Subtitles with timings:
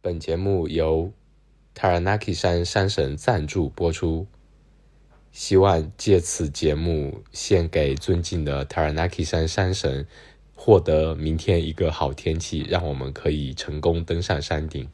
[0.00, 1.12] 本节目由
[1.74, 4.28] Taranaki 山山神赞助播出，
[5.32, 10.06] 希望借此节目献给尊敬的 Taranaki 山山神，
[10.54, 14.88] 获得明天一个好天气，让我们可以成功登上山顶。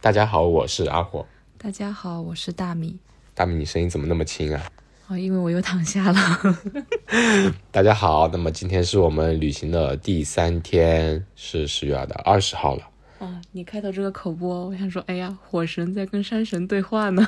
[0.00, 1.26] 大家好，我是阿火。
[1.58, 3.00] 大家好，我是大米。
[3.34, 4.70] 大米，你声音怎么那么轻啊？
[5.08, 6.56] 哦，因为我又躺下了。
[7.72, 12.90] 大家好，那么今天是我们旅行的第三天，是十月的二十号了。
[13.18, 17.26] 哦，你开头这个口播，我想说，哎呀，火神在跟山神对话呢。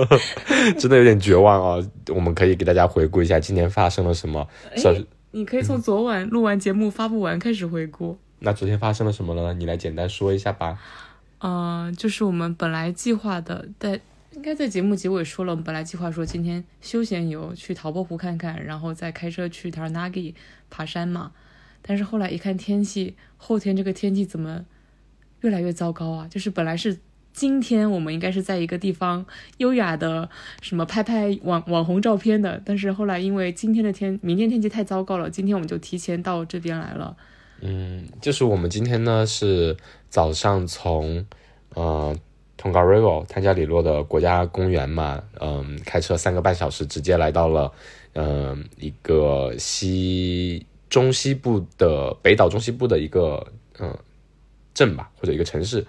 [0.78, 1.90] 真的有点绝望哦。
[2.08, 4.46] 我们可以给大家回顾一下今天发生了什么。
[4.70, 4.76] 哎，
[5.30, 8.18] 你可以从昨晚录完节目发布完开始回顾。
[8.40, 9.54] 那昨天发生了什么呢？
[9.54, 10.78] 你来简单说一下吧。
[11.38, 14.00] 嗯，就是我们本来计划的，在
[14.32, 20.34] 应该在节目结尾说了，我们本来计划说今天休闲游去陶波湖看看，然后再开车去 Taranagi
[20.68, 21.32] 爬山嘛。
[21.80, 24.64] 但是后来一看天气，后天这个天气怎么
[25.40, 26.28] 越来越糟糕啊？
[26.28, 26.98] 就是本来是
[27.32, 29.24] 今天我们应该是在一个地方
[29.58, 30.28] 优雅的
[30.62, 37.16] 什么拍拍网网红照片的，但是后来因为今天的天，明天天气太糟糕了，今天我们就提前到这边来了。
[37.60, 39.76] 嗯，就是我们今天呢是
[40.08, 41.26] 早上从
[41.74, 42.14] 呃
[42.58, 47.70] Tongariro 汤加里洛的国家公园嘛，嗯，开车三个半小时直接来到了
[48.14, 53.46] 嗯一个西中西部的北岛中西部的一个
[53.78, 53.94] 嗯
[54.76, 55.84] 镇吧，或者一个城市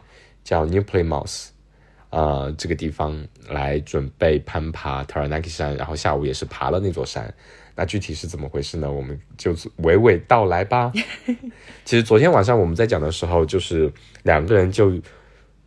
[0.45, 1.49] 叫 New Plymouth，
[2.09, 7.31] 呃，这个地方来准备攀爬 Taranaki 山，然后下午也是爬了那座山。
[7.75, 8.89] 那具体是怎么回事呢？
[8.89, 10.91] 我们就娓娓道来吧。
[11.83, 13.91] 其实昨天晚上我们在讲的时候，就是
[14.23, 14.93] 两个人就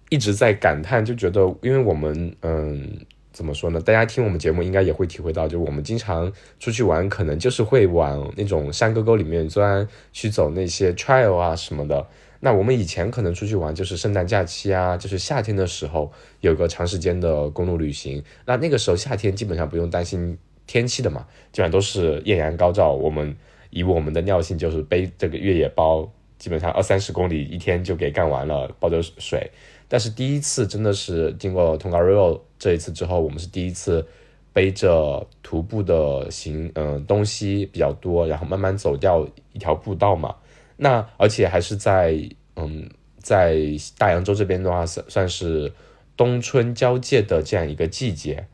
[0.09, 2.99] 一直在感叹，就觉得，因为我们，嗯，
[3.33, 3.81] 怎么说呢？
[3.81, 12.05] 大家听我们节目应该也会体会到，就我们经常出去玩，可能就是会往那种山沟沟里面钻，去走那些 trail 啊什么的。
[12.41, 16.11] 那我们以前可能出去玩，就是圣诞假期啊，就是夏天的时候
[16.41, 18.23] 有个长时间的公路旅行。
[18.47, 20.37] 那那个时候夏天基本上不用担心。
[20.67, 22.93] 天气的嘛，基本上都是艳阳高照。
[22.93, 23.37] 我们
[23.71, 29.51] 以我们的尿性，就是背这个越野包，基本上二三十公里一天就给干完了，抱着水。
[29.89, 34.07] 但是第一次真的是经过 Tongariro 这一次之后，我们是第一次
[34.53, 40.37] 背着徒步的行，嗯，东西比较多，然后慢慢走掉一条步道嘛。
[40.81, 42.19] 那而且还是在，
[42.57, 43.57] 嗯，在
[43.99, 45.73] 大洋洲这边的话，算算是
[46.17, 48.47] 冬春交界的这样一个季节。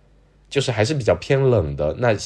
[0.48, 2.16] 就是还是比较偏冷的，那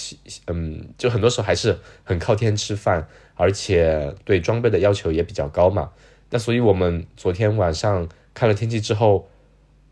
[0.47, 5.91] 嗯，就很多时候还是很靠天吃饭，而且对装备的要求也比较高嘛。
[6.29, 9.31] 那所以我们昨天晚上看了天气之后，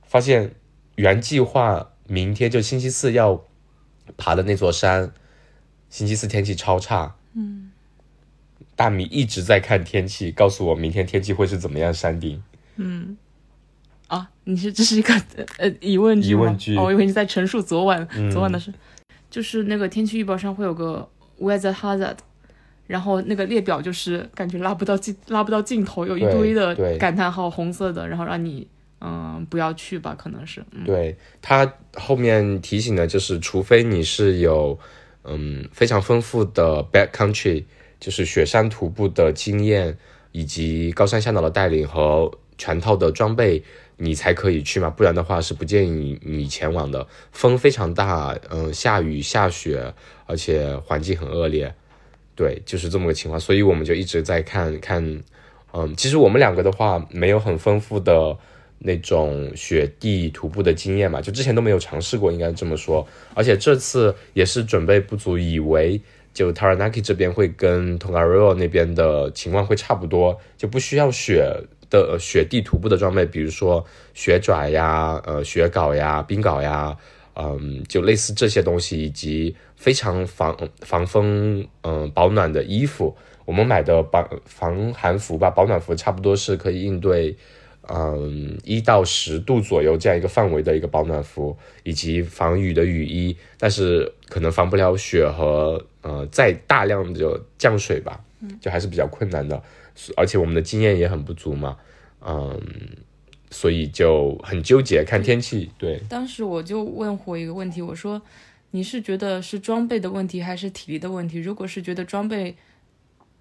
[0.03, 0.55] 发现
[0.97, 3.43] 原计划明天就星期四要
[4.19, 5.11] 爬的那座山，
[5.89, 7.17] 星期四天气超差。
[7.35, 7.68] 嗯，
[8.79, 12.41] 大米一直在看天气，告诉我明天天气会是怎么样，山顶。
[12.77, 13.17] 嗯。
[14.07, 15.13] 啊，你是这是一个
[15.59, 16.57] 呃疑问句吗？
[16.79, 18.73] 哦，我以为你在陈述昨晚昨晚的事，
[19.29, 21.07] 就是那个天气预报上会有个
[21.41, 22.17] weather hazard，
[22.87, 28.67] 然后那个列表就是感觉拉不到尽拉不到尽头，有一堆的感叹号红色的，然后让你
[29.03, 30.65] 嗯不要去吧，可能是。
[30.87, 34.79] 对他后面提醒的就是，除非你是有
[35.25, 37.65] 嗯非常丰富的 back country，
[38.01, 39.97] 就是雪山徒步的经验，
[40.33, 43.63] 以及高山向导的带领和全套的装备。
[44.01, 47.05] 你才可以去嘛，不然的话是不建议你前往的。
[47.33, 49.93] 风非常大，嗯，下雨下雪，
[50.25, 51.75] 而且环境很恶劣，
[52.37, 53.41] 对，就是这么个情况。
[53.41, 55.03] 所以我们就一直在看看，
[55.73, 58.39] 嗯，其实我们两个的话没有很丰富的
[58.79, 63.05] 那种雪地徒步的经验嘛，就之前都没有尝试过，应该这么说。
[63.35, 66.01] 而且这次也是准备不足，以为
[66.39, 71.65] 就 Taranaki 这边会跟 Tongariro 那边的情况会差不多，就不需要雪。
[71.91, 73.83] 的雪地徒步的装备，比如说
[74.13, 76.95] 雪爪呀、呃雪镐呀、冰镐呀，
[77.35, 83.17] 嗯，就类似这些东西，以及非常防防风、嗯保暖的衣服。
[83.47, 87.35] 我们买的防防寒服吧，保暖服差不多是可以应对，
[87.89, 98.21] 嗯一到十度左右这样一个范围的一个保暖服，以及防雨的雨衣，但是可能防不了雪和呃再大量的降水吧，
[98.61, 99.63] 就还是比较困难的。
[100.17, 101.77] 而且我们的经验也很不足嘛，
[102.21, 102.61] 嗯，
[103.51, 105.71] 所以就很纠结，看天气。
[105.79, 108.21] 对，当时我就问火一个问题，我说
[108.73, 111.39] 你是觉得是装备的问题还是体力的问题？
[111.39, 112.55] 如果是觉得装备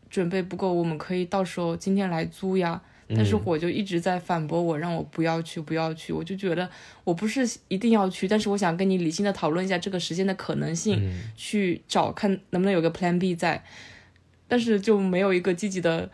[0.10, 2.82] 准备不够，我们可以到时候今天来租呀。
[3.10, 6.12] 但是我就一直在反驳我，让我不要去，不要去。
[6.12, 6.70] 我就觉得
[7.04, 13.64] 我不是一定要去，但是我想跟你理性的讨论一下这个时间的可能性，去找看能不能有个 Plan B 在，
[14.48, 16.10] 但是就没有一个积极的。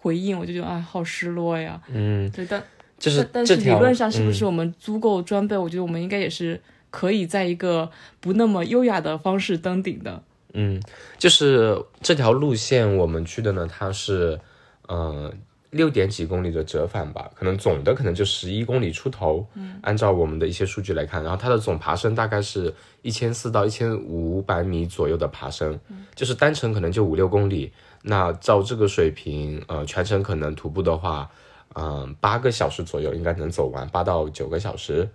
[0.00, 1.82] 回应我就觉得啊，好失落呀。
[1.88, 2.62] 嗯，对，但
[3.00, 5.58] 就是但但是理论上是不嗯是我们足够装备？
[5.58, 7.90] 我觉得我们应该也是可以在一个
[8.20, 10.22] 不那么优雅的方式登顶的。
[10.52, 10.80] 嗯，
[11.18, 14.38] 就是这条路线我们去的呢，它是
[14.86, 15.34] 呃
[15.70, 19.46] 六点几公里的折返吧，可能总的可能就十一公里出头。
[19.54, 25.78] 嗯，按照我们的一些数据来看，然后它的总爬升大概是一千四到一千五百米左右的爬升，
[26.14, 27.72] 就是单程可能就五六公里。
[28.02, 31.28] 那照这个水平，呃，全程可能徒步的话，
[31.74, 35.08] 嗯、八个小时左右应该能走完，八到九个小时。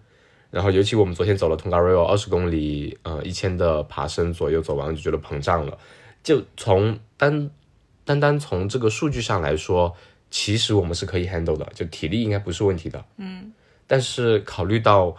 [0.52, 5.80] 然后尤其我们昨天走了 Tongariro 二十公里，呃，一千的爬升左右走完，就觉得膨胀了。
[6.22, 7.50] 就从单
[8.06, 9.96] 单单从这个数据上来说，
[10.36, 13.06] 其实我们是可以 handle 的，就体力应该不是问题的。
[13.18, 13.54] 嗯，
[13.86, 15.16] 但是考虑到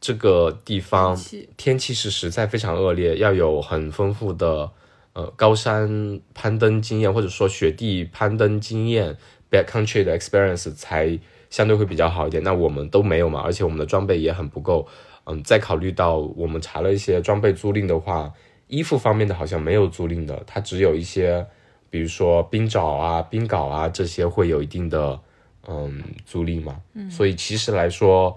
[0.00, 1.16] 这个地方
[1.56, 4.68] 天气是实在非常恶劣，要有很丰富的
[5.12, 9.16] 呃高山攀登经验，或者说雪地攀登经验
[9.52, 11.16] ，backcountry 的 experience 才
[11.48, 12.42] 相对会比较好一点。
[12.42, 14.84] 那我们都没有嘛，而且我们的装备也很不够。
[15.26, 18.32] 嗯，再考虑到我们查了一些装备租赁的话，
[18.66, 21.46] 衣服方面的好像没有租赁的，它只有一些，
[21.96, 25.18] 比如说冰爪啊、冰镐啊这些会有一定的
[25.66, 26.78] 嗯阻力嘛。
[26.92, 28.36] 嗯，所以其实来说，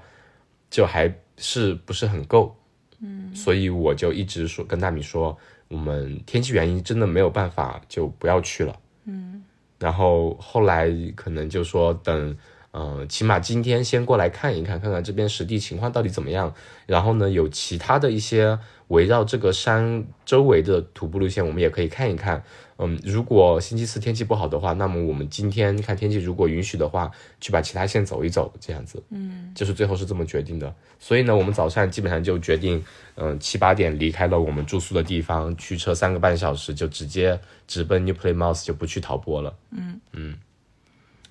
[0.69, 2.56] 就还是不是很够。
[3.01, 8.79] 嗯，所以我就一直说跟大米说，我们天气原因真的没有办法，就不要去了。
[9.03, 9.44] 嗯，
[9.77, 12.38] 然后后来可能就说等。
[12.71, 16.53] 嗯，起码今天先过来看一看，看看这边实地情况到底怎么样。
[16.85, 18.59] 然后呢，有其他的一些
[18.89, 22.44] 围绕这个山周围的徒步路线，我们也可以看一看。
[22.81, 27.12] 嗯，如果星期四天气不好的话，那么我们今天看天气如果允许的话，
[27.42, 29.04] 去把其他线走一走，这样子。
[29.10, 30.74] 嗯，就是最后是这么决定的。
[30.98, 32.81] 所以呢，我们早上基本上就决定，
[33.16, 37.38] 嗯，七八点离开了我们住宿的地方，驱车三个半小时，就直接
[37.68, 39.54] 直奔 New Plymouth，就不去陶波了。
[39.72, 40.38] 嗯嗯。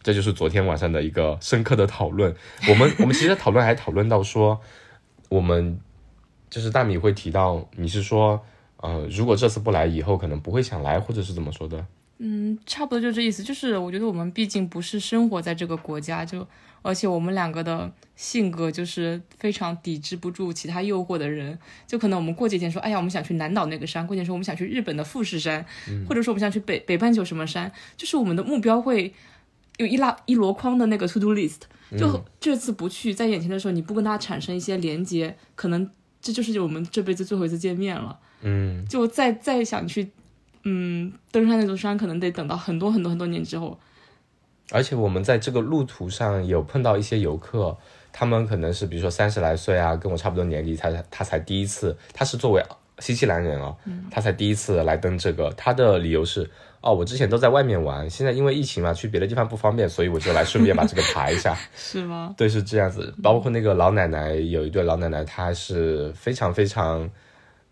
[0.02, 2.34] 这就是昨天晚上的一个深刻的讨论。
[2.68, 4.58] 我们我们其实讨论还讨论到说，
[5.28, 5.78] 我们
[6.48, 8.40] 就是大米会提到，你是说，
[8.78, 11.84] 呃，如果这次不来，以后可能不会想来，或者是怎么说的？
[12.18, 13.42] 嗯，差不多就这意思。
[13.42, 16.46] 就是我觉得我们毕竟不是生活在这个国家，就
[16.82, 21.58] 而且我们两个的性格就是非常抵制不住其他诱惑的人。
[21.86, 25.64] 就可能我们过几天说，哎呀，我们想去南岛那个山；过几天说我们想去日本的富士山，
[26.08, 29.14] 或者说我们想去北北半球什么山，就是我们的目标会。
[29.78, 31.60] 有一拉一箩筐的那个 to do list，
[31.96, 35.88] 就这次不去，在眼前的时候，你不跟他产生一些连接，可能
[36.32, 38.18] 这就是我们这辈子最后一次见面了。
[38.42, 40.10] 嗯，就再再想去，
[40.64, 43.78] 嗯，登上那座山，可能得等到很多很多很多年之后。
[44.70, 47.76] 而且我们在这个路途上有碰到一些游客，
[48.12, 52.62] 他们可能是比如说三十来岁啊，跟我差不多年纪，他他才第一次，他是作为
[52.98, 53.76] 新西兰人哦，
[54.10, 56.50] 他才第一次来登这个，他的理由是。
[56.80, 61.58] 哦，我之前都在外面玩，现在因为疫情嘛，去别的地方不方便，所以我就来顺便把这个爬一下。
[61.76, 62.32] 是吗？
[62.38, 63.12] 对，是这样子。
[63.20, 67.10] 包括那个老奶奶，有一对老奶奶，她是非常非常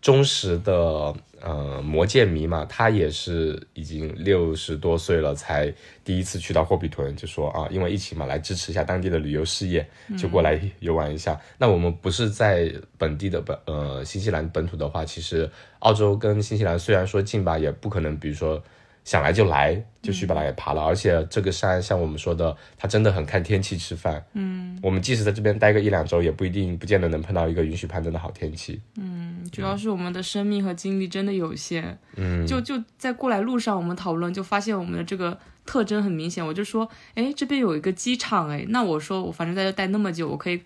[0.01, 5.73] 忠实的呃魔戒迷嘛，她也是已经六十多岁了，才
[6.03, 9.87] 第一次去到霍比屯，就说啊，因为疫情嘛，来支持一下当地的旅游事业，
[10.17, 11.39] 就过来游玩一下。
[11.57, 15.49] 那我们不是在本地的本呃新西兰本土的话，其实
[15.79, 18.61] 澳洲跟新西兰虽然说近吧，也不可能，比如说。
[19.07, 20.83] 想来就来，就去把它给爬了。
[20.83, 24.21] 而且这个山像我们说的，它真的很看天气吃饭。
[24.33, 28.81] 嗯，我们即使在这边待个一两周，也不一定不见得能碰到一个允许攀登的好天气。
[28.97, 31.97] 嗯，主要是我们的生命和精力真的有限。
[32.17, 36.45] 嗯，就就在过来路上，我们讨论就发现我们的这个特征很明显。
[36.45, 40.61] 我就说，哎，这边有一个机场，哎，那我说我反正在这待那么久，我可以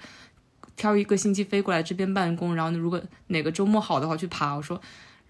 [0.75, 4.55] 挑一个星期飞过来这边办公，然后如果哪个周末好的话去爬。
[4.55, 4.81] 我说，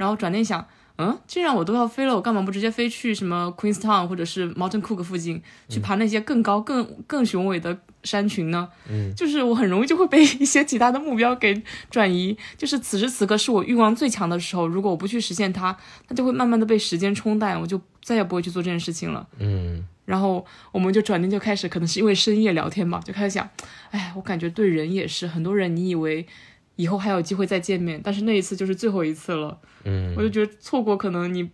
[0.02, 0.66] 然后转念想。
[0.98, 8.68] 嗯，既然我都要飞了，我干嘛不直接飞去什么 Queenstown 或者是 Mountain Cook 附近去爬那些更高、更更雄伟的山群呢？
[8.88, 12.38] 嗯，就是我很容易就会被一些其他的目标给转移。
[12.58, 15.76] 就是此时此刻是我欲望最强的时候，如果我不去实现它，
[16.08, 19.26] 它就会慢慢的被时间冲淡，我就再也不会去做这件事情了。
[19.40, 23.50] 嗯，然后我们就转念就开始，可能是因为深夜聊天吧，就开始想，
[23.90, 26.28] 哎，我感觉对人也是，很多人你以为。
[26.76, 29.58] 以后还有机会再见面，但是那一次就是最后一次了。
[29.84, 31.50] 嗯，我就觉得错过可能你，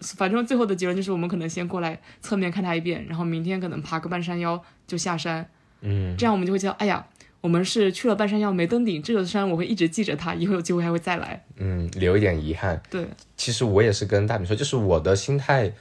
[0.00, 5.48] 反正最后的结论就是我们可能先过来侧面看他一遍，然后明天可能爬个半山腰就下山。
[5.80, 7.06] 嗯，这样我们就会知道，哎呀，
[7.40, 11.44] 我们是去了半山腰没登顶，这个山我会一直记着它，以后有机会还会再来。
[11.56, 12.82] 嗯，留一点遗憾。
[12.90, 13.06] 对，
[13.36, 15.72] 其实我也是跟大米说，就是我的心态，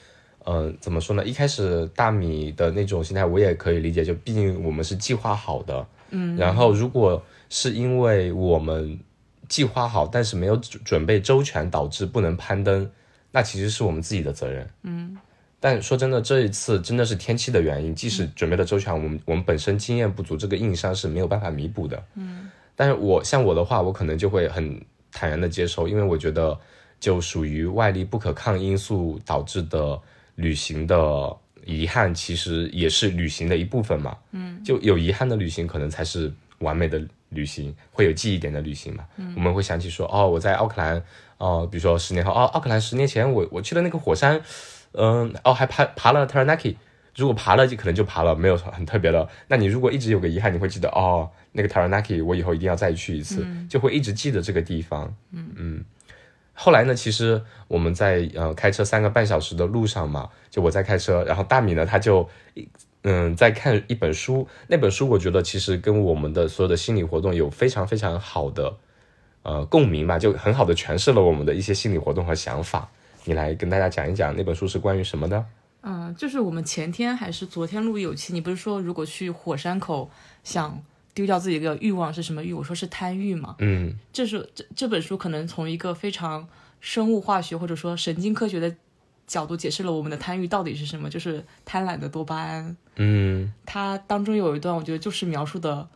[0.46, 1.25] 嗯、怎么说呢？
[1.25, 5.88] 一开始大米的那种心态我也可以理解，就毕竟我们是计划好的。
[6.12, 9.00] 嗯，然后如果是因为我们
[9.48, 12.89] 计划好，但是没有准准备周全，导致不能攀登，
[13.32, 14.70] 那其实是我们自己的责任。
[14.84, 15.18] 嗯，
[15.60, 22.04] 但说真的，这一次真的是天气的原因，即使准备的周全，我们我们本身经验不足，这个硬伤是没有办法弥补的。
[22.16, 24.80] 嗯，但是我像我的话，我可能就会很
[25.12, 26.58] 坦然的接受，因为我觉得
[27.00, 30.00] 就属于外力不可抗因素导致的
[30.36, 31.36] 旅行的
[31.66, 34.18] 遗憾，其实也是旅行的一部分嘛。
[34.32, 39.06] 嗯，就有遗憾的旅行，可能才是完美的旅行，会有记忆点的旅行嘛。
[39.18, 41.04] 嗯，我们会想起说，哦，我在奥克兰，
[41.38, 44.42] 哦，比如说十年后，哦，奥克兰十年前我我去了那个火山。
[44.94, 46.76] 嗯，哦，还爬爬了 Taranaki，
[47.16, 49.28] 如果爬了就可能就爬了，没有很特别的。
[49.50, 55.14] 那你如果一直有个遗憾，你会记得哦，那个 Taranaki 我以后一定要再去一次，就会一直记得这个地方。
[55.32, 55.86] 嗯嗯。
[56.54, 62.28] 后来呢，其实我们在呃开车三个半小时的路上嘛，就我在开车，然后大米呢他就
[63.04, 68.75] 嗯在看一本书，那本书我觉得其实跟我们的所有的心理活动有非常非常好的
[69.44, 72.89] 呃共鸣吧，就很好的诠释了我们的一些心理活动和想法。
[73.24, 75.46] 你来跟大家讲一讲那本书是关于什么的？
[75.82, 80.10] 嗯，就是我们前天还是昨天录有期，你不是说如果去火山口
[80.44, 80.82] 想
[81.13, 82.51] 丢掉自己的欲望是什么欲？
[82.51, 83.56] 我说是贪欲嘛。
[83.60, 86.48] 嗯，这是这这本书可能从一个非常
[86.82, 88.75] 生物化学或者说神经科学的
[89.27, 92.75] 角度解释了我们的贪欲到底是什么，就是贪婪的多巴胺。
[92.96, 95.88] 嗯，他当中有一段我觉得就是描述的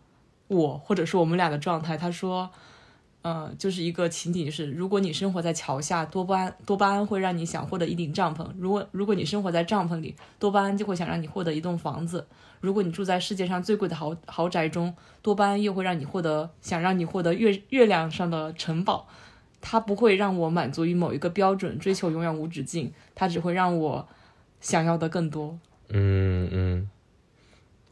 [0.47, 2.51] 我或者是我们俩的状态，他说。
[3.23, 12.21] 呃，就是一个情景，就是如果你生活在桥下，多巴胺多巴胺会让你想获得一顶帐篷；如果如果你生活在帐篷里，多巴胺就会想让你获得一栋房子；
[12.61, 19.07] 如果你住在世界上最贵的豪豪宅中，多巴胺又会让你获得想让你获得月月亮上的城堡。
[19.61, 24.07] 它不会让我满足于某一个标准，追求永远无止境，它只会让我
[24.59, 25.57] 想要的更多。
[25.89, 26.89] 嗯嗯。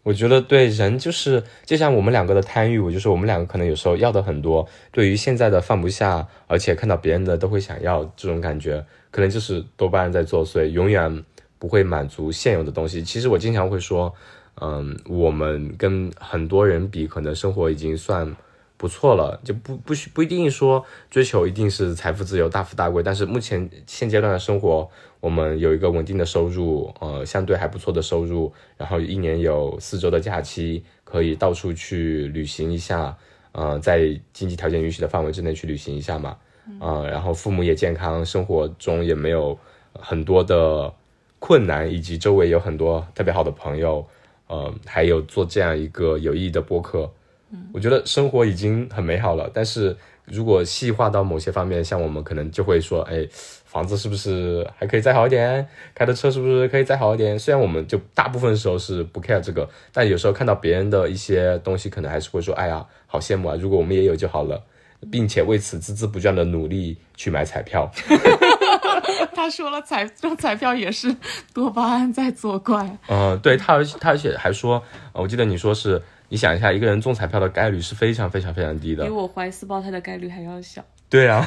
[0.04, 11.24] 我觉得对人就是，就像我们两个的贪欲，我就是我们两个可能有时候要的很多，对于现在的放不下，而且看到别人的都会想要这种感觉，可能就是多巴胺在作祟，永远
[11.60, 13.04] 不会满足现有的东西。
[13.04, 14.12] 其实我经常会说，
[14.62, 18.36] 嗯，我们跟很多人比，可能生活已经算。
[18.80, 33.18] 不错了，就不不需不一定说追求一定是财富自由、大富大贵，但是目前现阶段的生活，我们有一个稳定的收入，呃，相对还不错的收入，然后一年有四周的假期，可以到处去旅行一下，
[33.52, 36.38] 呃，在经济条件允许的范围之内去旅行一下嘛，
[36.80, 39.60] 呃，然后父母也健康，生活中也没有
[39.92, 40.94] 很多的
[41.40, 44.08] 困难，以及周围有很多特别好的朋友，
[44.48, 47.12] 呃，还有做这样一个有意义的播客。
[47.74, 53.28] 我觉得生活已经很美好了，但是如果细化到某些方面，像我们可能就会说，哎，
[53.66, 55.68] 房子是不是还可以再好一点？
[55.96, 57.38] 开的车是不是可以再好一点？
[57.40, 63.58] 虽然我们就大部分时候是不 care 这个，但有时候看到别人的一些东西，可能还是会说，哎呀，好羡慕啊！
[63.60, 64.62] 如果我们也有就好了，
[65.12, 67.92] 并且为此孜孜不倦的努力去买彩票。
[69.34, 71.16] 他说了，彩中彩票也是
[71.54, 72.98] 多巴胺在作怪。
[73.08, 76.00] 嗯，对他，而且他而且还说，我记得你说是。
[76.30, 80.84] 你想一下，一个人中彩票的概率是非常非常非常低的，比我怀四胞胎的概率还要小。
[81.10, 81.44] 对啊，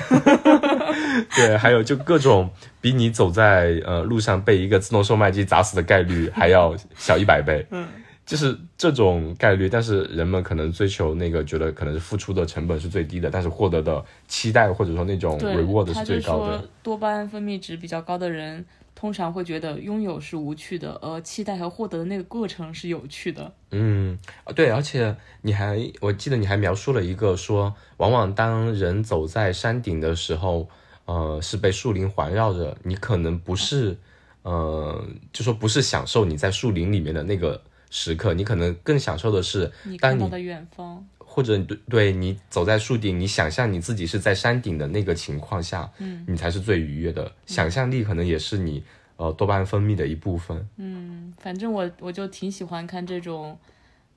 [1.37, 7.65] 对，还有就各种比你走在呃路上被一个自动售卖机砸死的概率还要小一百倍。
[7.71, 7.87] 嗯，
[8.27, 16.69] 就是这种概率，但是人们可能追求那个，觉得可能是付出的成本是最低的，但是获得的期待或者说那种 reward 是最高的。
[16.83, 18.65] 多巴胺分泌值比较高的人。
[18.95, 23.53] 通常会觉得拥有是无趣的，而期待和获得的那个过程是有趣的。
[23.71, 24.19] 嗯，
[24.55, 30.69] 对，而且你还，我记得你还描述了一个说，往往当人走在山顶的时候，
[31.07, 33.99] 呃，是被树林环绕着，你可能不是，
[34.43, 41.05] 呃，就说不是享受你在树林里面的那个时刻，你可能更享受的是你看到的远方。
[41.35, 47.33] 或者对对你走在树顶，你想象你自己是在山顶的那个情况下，嗯，你才是最愉悦的。
[47.47, 48.85] 想象力可能也是你
[49.17, 50.69] 呃多巴胺分泌的一部分。
[50.77, 53.59] 嗯，反正我我就挺喜欢看这种，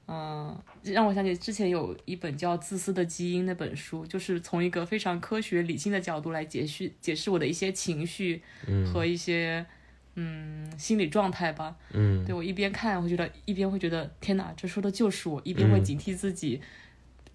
[0.08, 8.44] 嗯，让我想起之前有一本叫《自私的基因》那本书，就是从一个非常科学理性的角度来解释解释我的一些情绪
[8.92, 9.66] 和一些
[10.16, 11.78] 嗯心理状态吧。
[11.94, 16.60] 嗯，对我一边看会觉得一边会觉得天哪，这说的就是我，一边会警惕自己。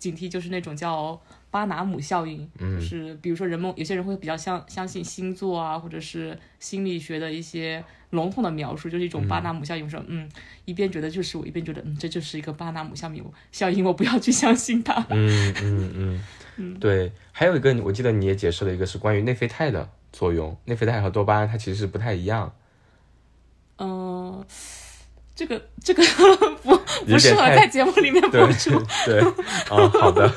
[0.01, 9.89] 警惕就是那种叫巴拿姆效应，就是比如说人们有些人会比较相相信星座啊，或者是心理学的一些笼统的描述，就是一种巴拿姆效应。
[9.89, 10.29] 说嗯，
[10.65, 15.07] 一边觉得就是我，一边觉得嗯，这就是一个巴拿姆效应，效应我不要去相信它。
[15.11, 16.25] 嗯嗯
[16.57, 17.13] 嗯，对。
[17.33, 22.55] 还有一个，我记得你也解释了一个是关于内啡肽的作用，内啡肽和多巴胺它其实是不太一样。
[23.77, 24.45] 嗯。
[25.41, 26.03] 这个这个
[26.63, 28.71] 不不适合在节目里面播出。
[29.07, 29.23] 对，
[29.71, 30.31] 哦，好的。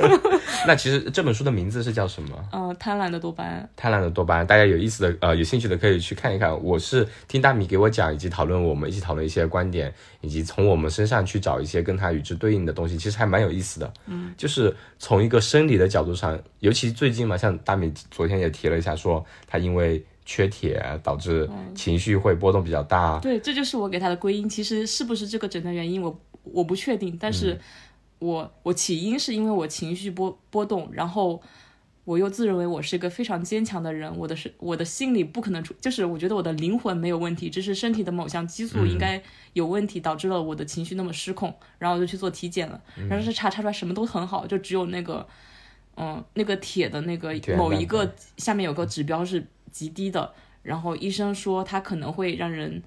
[0.68, 2.36] 那其实这本书的名字是叫什么？
[2.52, 3.66] 呃，贪婪的多巴胺。
[3.74, 6.52] 贪婪的多巴胺，大家有意思的呃有兴趣的可以去看一看。
[6.62, 9.90] 我是听大米给我讲，以及讨论我们一起讨论一些观点，
[10.20, 13.90] 以及从我们身上去找一些跟它与之对应的东西，其实还蛮有意思的。
[14.04, 20.04] 嗯，就是从一个生理的角度上，尤其最近嘛，像大米昨天也提了一下，说他因为。
[20.24, 24.48] 缺铁导致情绪会波动比较大，对，这就是我给他的归因。
[24.48, 27.18] 其实是不是这个诊断原因，我我不确定。
[27.20, 27.58] 但是，
[28.20, 31.42] 我我起因是因为我情绪波波动，然后
[32.04, 39.20] 我又自认为我是一个非常坚强的人，我的是我的心理不可能出，就是我觉得我的灵魂没有问题，只是身体的某项激素应该
[39.54, 41.52] 有问题，导致了我的情绪那么失控。
[41.80, 45.26] 然后我就去做体检了，然后是查查出来什么都很好，就只有那个
[45.96, 49.44] 嗯那个铁的那个某一个下面有个指标是。
[49.72, 52.82] 极低的，然后医生说他可能会让人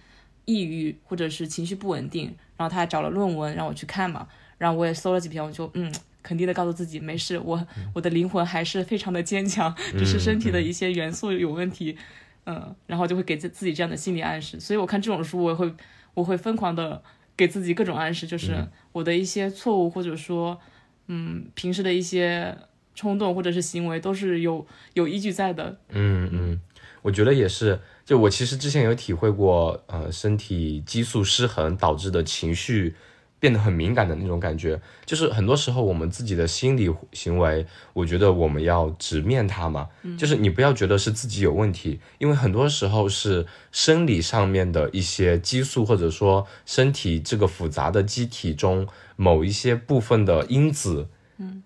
[0.45, 4.27] 抑郁或者是情绪不稳定，然后他还找了论文让我去看嘛，
[4.57, 11.97] 然后我也搜了几篇，我就嗯，肯定的告诉自己没事，我我的灵魂还是非常的坚强，只是身体的一些元素有问题，
[12.45, 15.73] 嗯，然后就会给自自己这样的心理暗示，所以我看这种书，我会
[16.13, 17.01] 我会疯狂的
[17.35, 20.59] 给自己各种暗示，就是我的一些错误或者说
[21.07, 22.55] 嗯平时的一些
[22.93, 26.61] 冲动或者是行为都是有有依据在的，嗯嗯。
[27.05, 32.95] 我觉得也是，就我其实之前有体会过，呃，身体激素失衡导致的情绪
[33.39, 34.81] 变得很敏感的那种感觉。
[35.05, 39.87] 就是很多时候我们自己的心理行为，我觉得我们要直面它嘛。
[40.17, 51.07] 就是你不要觉得是自己有问题，因为很多时候是生理上面的一些激素，或者说身体这个复杂的机体中某一些部分的因子，
[51.37, 51.61] 嗯，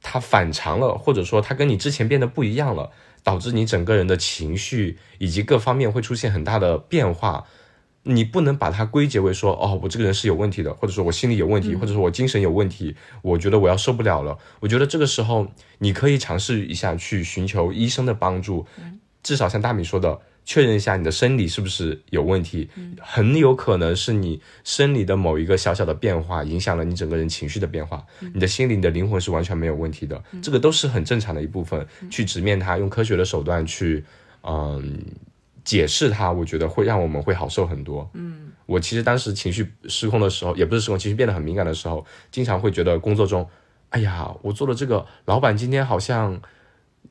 [0.00, 2.90] 它反常了，或者说它跟你之前变得不一样了。
[3.28, 7.44] 导致你整个人的情绪以及各方面会出现很大的变化，
[8.04, 14.38] 你不能把它归结为说，哦，我这个人是有问题的，或者说我心理有问题，或者说我精神有问题，我觉得我要受不了了。
[14.60, 15.46] 我觉得这个时候
[15.80, 18.64] 你可以尝试一下去寻求医生的帮助，
[19.22, 20.18] 至少像大米说的。
[20.48, 22.70] 确认一下你的生理是不是有问题，
[23.02, 28.02] 很有可能是你生理的某一个小小的变化影响了你整个人情绪的变化。
[28.32, 31.86] 你的心灵、的灵魂是完全没有问题的，这个都是很正常的一部分。
[32.08, 34.02] 去直面它，用科学的手段去，
[34.42, 35.04] 嗯，
[35.64, 38.10] 解释它，我觉得会让我们会好受很多。
[38.14, 43.46] 嗯，我其实当时情绪失控的时候，也不是失控，情绪变得很敏感的时候，经常会觉得工作中，
[43.90, 46.40] 哎呀，我做了这个，老板今天好像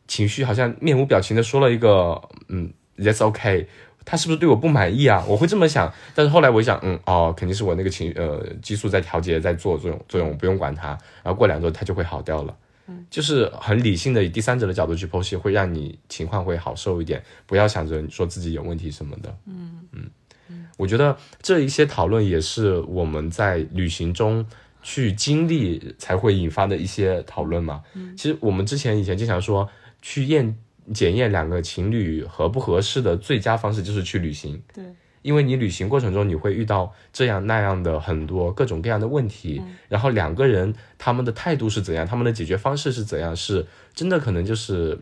[0.07, 2.73] 情绪好像面无表情的说了一个，嗯。
[2.97, 3.67] That's OK，
[4.03, 5.23] 他是不是对我不满意啊？
[5.27, 10.87] 我会这么想，但是后来我想，嗯，哦，肯定是我那个情呃激素在调节，在做作用作用，不用管它，
[11.21, 12.57] 然后过两周它就会好掉了。
[12.87, 17.21] 嗯，就是很理性的以第三者的角度去剖析，会让你情况会好受一点。
[17.45, 19.37] 不要想着说自己有问题什么的。
[19.45, 20.09] 嗯嗯
[20.77, 24.45] 我觉得这一些讨论也是我们在旅行中
[24.81, 27.83] 去经历才会引发的一些讨论嘛。
[27.93, 29.69] 嗯，其实我们之前以前经常说
[30.01, 30.57] 去验。
[30.93, 34.61] 检验两个情侣合不合适的最佳方式就是去旅行。
[34.73, 34.83] 对，
[35.21, 44.97] 因为你旅行过程中你会遇到这样那样的很多各种各样的问题，然后两个人他们的态度是怎样，他们的解决方式是怎样，是真的可能就是，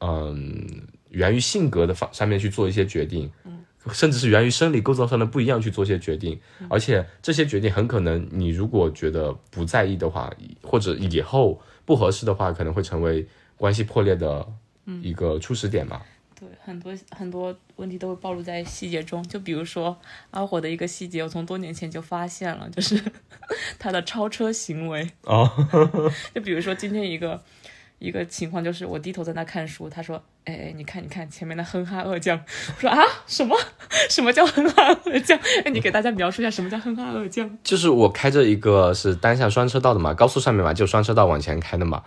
[0.00, 0.66] 嗯，
[1.08, 3.30] 源于性格的方上面去做一些决定，
[3.92, 10.30] 甚至是源于生理构造上的不一样去做一些决定，而且这些决定很可能你如果觉得不在意的话，
[10.62, 13.26] 或者以后不合适的话，可能会成为
[13.56, 14.46] 关系破裂的。
[15.02, 16.00] 一个初始点嘛，
[16.38, 19.22] 对，很多很多问题都会暴露在细节中。
[19.26, 19.98] 就比如说
[20.30, 23.02] 阿火的一个细节，我从多年前就发现了，就是
[23.78, 25.10] 他的超车行为。
[25.22, 25.50] 哦，
[26.34, 27.42] 就比如说今天一个
[27.98, 32.38] 一个情况，就是我低头在那看书，他说：“哎哎，你看你看前面的哼哈二将。
[32.76, 33.56] ”我说：“啊，什么
[34.10, 35.38] 什么叫哼哈二将？
[35.64, 42.04] 哎，你给大家描述一下什么叫哼哈二将？”就是我开着一个是单向双车道的嘛，高速上面嘛，就双车道往前开的嘛。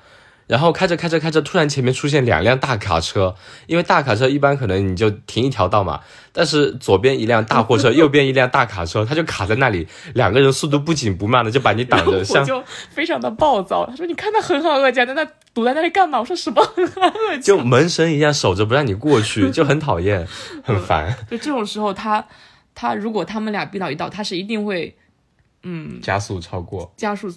[0.50, 3.36] 然后开着开着开着，突然前面出现两辆大卡车，
[3.68, 6.00] 因为大卡车一般可能你就停一条道嘛，
[6.34, 16.20] 但是左边一辆大货车，右边一辆大卡车，他就卡在那里，两个人速度不紧不慢的就把你挡着，像就非常的暴躁，他说你看他很好恶家，在那堵在那里干嘛？
[16.20, 20.28] 我说什么很好恶就门神一样守着不让你过去， 就很讨厌，
[20.64, 21.16] 很烦。
[21.30, 22.26] 就这种时候，他
[22.74, 24.98] 他如果他们俩逼到一道，他是一定会
[25.62, 27.32] 嗯加速超过加速。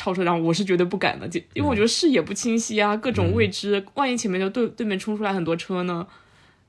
[0.00, 6.06] 超车，然后我是绝对不敢的，就因为我觉得视野不清晰啊，各种未知，万一前面就对对面冲出来很多车呢，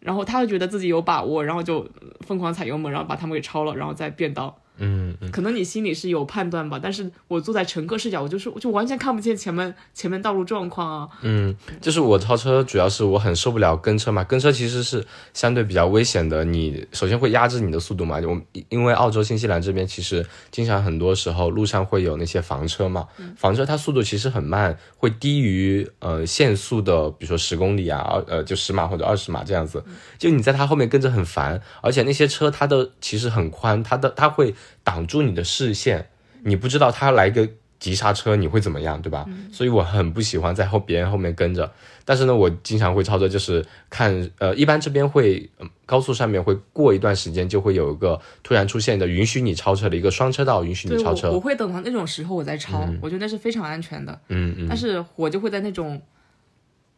[0.01, 1.89] 然后他会觉得自己有把握，然后就
[2.27, 4.60] 疯狂踩油门，然后把他们给超了，然后再变道。
[4.81, 11.09] 嗯嗯，可能你心里是有判断吧，但是我坐在乘客视角，我就是我就完全看不见前面前面道路状况啊。
[11.21, 14.23] 嗯，就是我超车，主要是我很受不了跟车嘛。
[14.23, 18.19] 跟车其实是相对比较危险的，你首先会压制你的速度嘛。
[18.25, 29.83] 我因为澳洲、新西兰这边其实经常很多时候路上会有那些房车嘛，房车它速度其实很慢，会低于呃限速的，比如说十公里啊，二呃就十码或者二十码这样子。
[30.17, 36.07] 就你在它后面跟着很烦，而且那些车它的其实很宽，它的它会挡住你的视线，
[36.43, 37.47] 你不知道他来个
[37.79, 39.25] 急刹车你会怎么样，对吧？
[39.51, 41.71] 所以我很不喜欢在后别人后面跟着。
[42.03, 51.29] 但是呢，我经常会操作，就是看呃，一般这边会、呃高速上面会过一段时间就会有一个突然出现的允许你超车的一个双车道，允许你超车。
[51.29, 54.17] 我会等到那种时候我再超，我觉得那是非常安全的。
[54.29, 56.01] 嗯嗯，但是我就会在那种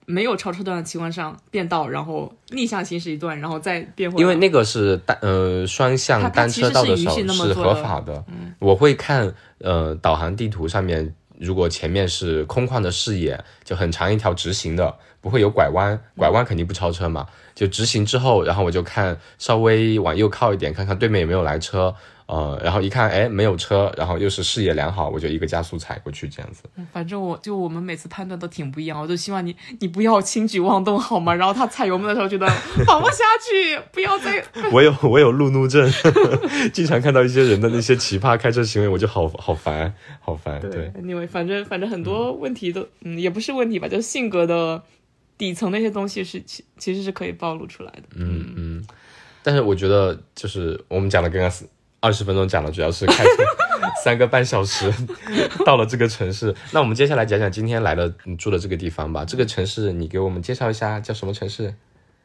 [0.06, 4.22] 没有超车段的情况下变道，然后逆向行驶一段，然后再变回来。
[4.22, 8.24] 因为那个是单呃双向单车道的时候是合法的。
[8.60, 17.26] 我会看呃导航地图上面，如果前面是空旷的视野，就很长一条直行的，不会有拐弯，拐弯肯定不超车嘛。
[17.56, 21.94] 就直行之后，然后我就看稍微往右靠一点，看看对面有没有来车。
[22.26, 26.64] 呃，然后一看，哎，没有车，然后又是视野良好，我就一个加速踩过去，这样子。
[26.76, 31.34] 嗯反正我就我们每次判断都挺不一样，我就希望你你不要轻举妄动好吗？
[31.36, 32.48] 然后他踩油门的时候觉得
[32.88, 35.92] 放不下去，不要再 我有我有路怒症，
[36.72, 40.60] 经常看到一些人的那些奇葩开车行为，我就好好烦，好烦。
[40.62, 44.82] 对，，anyway，反正反正很多问题都嗯也不是问题吧，就性格的
[45.38, 48.04] 底层那些东西是其其实是可以暴露出来的。
[48.16, 48.86] 嗯嗯。
[49.46, 51.52] 但是我觉得，就是我们讲的刚刚
[52.04, 53.30] 二十分钟讲的主要是开车
[54.04, 54.94] 三个半小时
[55.66, 56.54] 到了这个城市。
[56.74, 59.24] 那我们接下来讲讲今天来的你住的这个地方吧。
[59.24, 61.74] 这个城市你给我们介绍一下，叫什么城市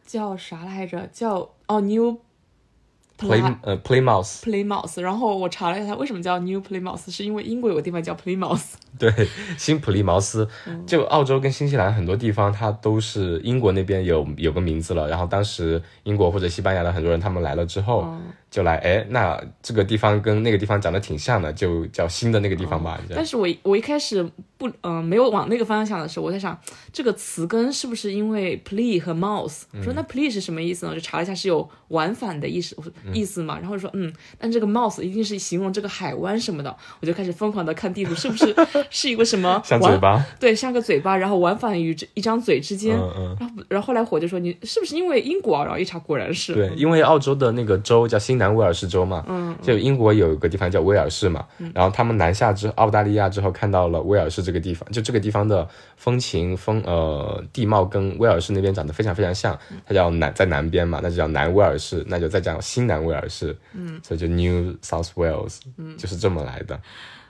[0.04, 1.08] 叫啥来着？
[1.12, 4.40] 叫哦 New？Play 呃 Playmouth。
[4.40, 5.00] Playmouth。
[5.00, 7.08] 然后我查了一下，它为什么叫 New Playmouth？
[7.08, 8.72] 是因为英国有个地方叫 Playmouth。
[8.98, 9.12] 对，
[9.56, 10.48] 新普利茅斯，
[10.88, 15.06] 就澳洲跟新西兰很多地方，它都是英国那边有有个名字了。
[15.08, 18.12] 然后当时英国或者西班牙的很多人他们来了之后，
[18.50, 22.98] 就来，哎，那这个地方跟那个地方长得挺像的，就叫新的那个地方吧。
[23.14, 26.58] 但是我我一开始不嗯、没有往那个方向想的时候，我在想
[26.92, 29.62] 这个词根是不是因为 plea 和 mouse？
[29.72, 30.90] 我说那 plea 是什么意思呢？
[30.90, 32.76] 我就查了一下是有往返的意思
[33.12, 38.54] 意思嘛，然后就说嗯，但这个 mouse 一定是形容这个海湾什么的，我就开始疯狂的看地图，是不是
[38.90, 42.96] 是一个什么像往嘴巴，对，像个嘴巴，然后往返于这一张嘴之间。
[43.38, 45.64] 然后，然后后来火就说你是不是因为英国啊？
[45.64, 46.54] 然后一查，果然是。
[46.54, 66.80] 对，因为澳洲的那个州叫新南威尔士州嘛，嗯，就英国有一个地方叫威尔士嘛，然后他们南下之澳大利亚之后看到了威尔士这个地方，就这个地方的风情风呃地貌跟威尔士那边长得非常非常像，它叫南在南边嘛，那就叫南威尔士，那就再叫新南威尔士，嗯，所以就 New South Wales，嗯，就是这么来的。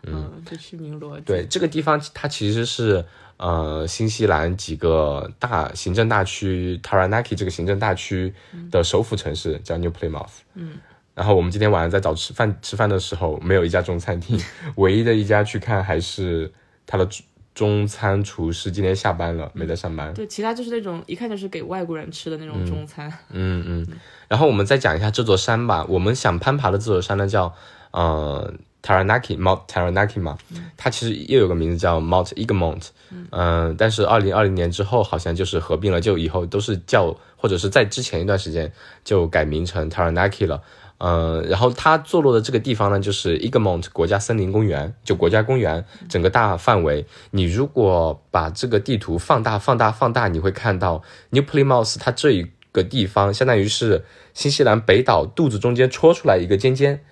[0.04, 1.22] 嗯，这取名逻辑。
[1.22, 3.04] 对，这个地方它其实是
[3.36, 8.32] 呃新西兰几个大行政大区 Taranaki 这个行政大区
[8.70, 10.38] 的首府城市，叫 New Plymouth。
[10.54, 10.74] 嗯。
[11.18, 14.40] 然后我们今天晚上在找吃饭吃饭的时候，没有一家中餐厅，
[14.76, 16.48] 唯一的一家去看还是
[16.86, 20.14] 他的中中餐厨师今天下班了，没在上班。
[20.14, 23.12] 对，其他就是那种一看就是给外国人吃的那种中餐。
[23.30, 23.86] 嗯嗯，
[24.28, 25.84] 然后我们再讲一下这座山吧。
[25.88, 27.52] 我们想攀爬的这座山呢，叫
[27.90, 30.38] 呃 Taranaki Mount Taranaki 嘛，
[30.76, 32.90] 它其实又有个名字叫 Mount Egmont。
[33.32, 38.70] 嗯、但是二零二零年之后好像就是合并了，就以后都是叫，或者是在之前一段时间
[39.02, 40.62] 就改名成 Taranaki 了。
[40.98, 47.06] 嗯，然后它坐落的这个地方呢，就是 Egmont 国家森林公园，就国家公园整个大范围。
[47.30, 57.04] 你如果把这个地图放大、放大、放大，你会看到 New Plymouth 它这一个地方，相当于是新西兰北岛肚子中间戳出来一个尖尖，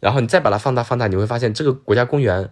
[0.00, 2.50] 然后你再把它放大、放大，你会发现这个国家公园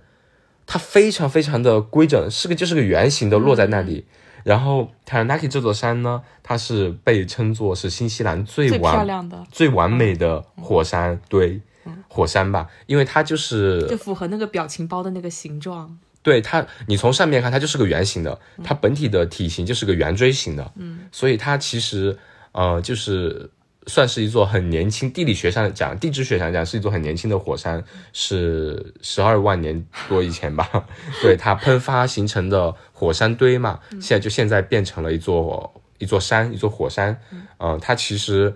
[0.66, 4.06] 它非常非常的规整，是个就是个圆形的落在那里。
[4.48, 11.60] 然后 Taranaki 这座山呢，它是被称作是新西兰最完亮的，最完美的火山，对，
[12.08, 15.98] 火山吧，因为它就是就符合那个表情包的那个形状。
[16.22, 22.18] 对它，你从上面看，它就是个圆形的，它本体的体型就是个圆锥形的，嗯，所以它其实
[22.52, 23.50] 呃就是
[23.88, 30.68] 算是一座很年轻，地理学上讲，地质学上讲是一座很年轻的火山，是十二万年多以前吧，
[31.22, 37.18] 对它喷发形成的火山堆嘛，现在就现在变成了一座一座山，一座火山，
[37.58, 38.54] 嗯、它其实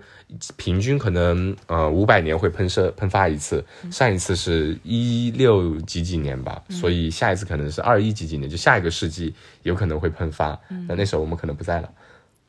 [0.55, 11.89] 平均可能呃五百年会喷射喷发一次，上一次是一六几几年吧，所以下一次可能是二一几几年，就下一个世纪有可能会喷发，那那时候我们可能不在了。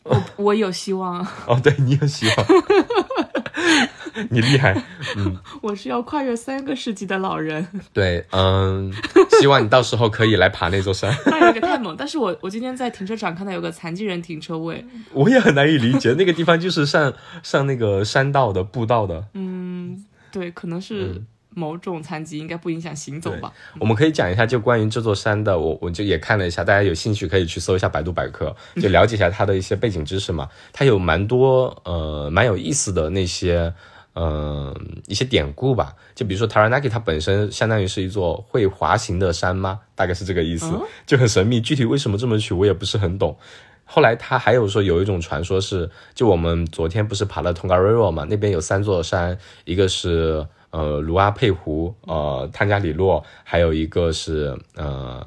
[0.04, 2.46] 我我有希望， 哦，对你有希望。
[4.30, 4.72] 你厉害，
[5.16, 7.66] 嗯，我是要跨越三个世纪的老人。
[7.92, 8.92] 对，嗯，
[9.40, 11.12] 希望你到时候可以来爬那座山。
[11.26, 17.12] 那有点太猛，但是我我今天在停车场看到有个残疾人停车位，我也很难以理解，那个地方就是上
[17.42, 19.24] 上那个山道的步道的。
[19.34, 21.20] 嗯，对，可能是
[21.54, 23.52] 某种残疾，应该不影响行走吧。
[23.80, 30.48] 我们可以讲一下，就关于这座山的，我我就也看了一下，大家有兴趣可以去搜一下百度百科，就了解一下它的一些背景知识嘛。
[30.72, 33.72] 它有蛮多呃蛮有意思的那些。
[34.16, 34.72] 嗯，
[35.08, 39.80] 一些典故吧，就比如说 Taranaki，它本身相当于是一座会滑行的山吗？
[39.96, 40.72] 大概是这个意思，
[41.04, 41.60] 就很神秘。
[41.60, 43.36] 具体为什么这么取，我也不是很懂。
[43.84, 55.24] 后来他还有说有一种传说是，就我们昨天不是爬了 Tongariro 嘛，那边有三座山，一个是呃卢阿佩湖，呃汤加里洛，还有一个是呃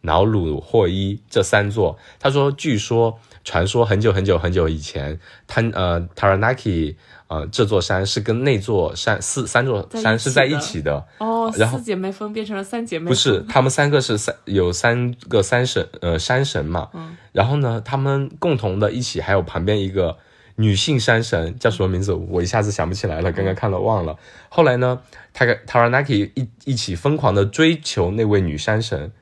[0.00, 1.96] 瑙鲁霍伊，这三座。
[2.18, 6.96] 他说，据说传说很久很久很久以前，汤呃 Taranaki。
[7.28, 20.16] 呃，这座山是跟那座山四三座山是在一起的哦，然后四姐妹峰变成了三姐妹，不是，他们三个是三有三个三神呃山神嘛，嗯，然后呢，他们共同的一起还有旁边一个
[20.58, 22.12] 女性山神叫什么名字？
[22.12, 24.16] 我一下子想不起来了，刚刚看了忘了。
[24.48, 25.00] 后来呢，
[25.32, 29.12] 他跟 Taranaki 一一起疯狂的追求那位女山神。